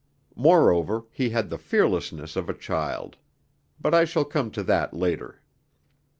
[0.35, 3.17] Moreover, he had the fearlessness of a child
[3.79, 5.43] but I shall come to that later.